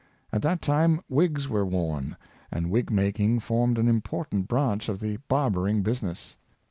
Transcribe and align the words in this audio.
At 0.33 0.41
that 0.41 0.63
time 0.63 0.99
wigs 1.09 1.47
were 1.47 1.63
worn, 1.63 2.17
and 2.49 2.71
wig 2.71 2.89
making 2.89 3.41
formed 3.41 3.77
an 3.77 3.87
important 3.87 4.47
branch 4.47 4.89
of 4.89 4.99
the 4.99 5.17
barbering 5.29 5.83
business. 5.83 6.37